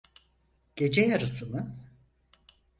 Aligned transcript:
Gece 0.75 1.01
yarısı 1.07 1.45
mı? 1.49 1.75